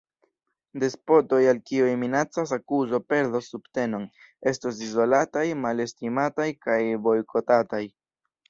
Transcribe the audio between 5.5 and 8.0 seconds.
malestimataj kaj bojkotataj.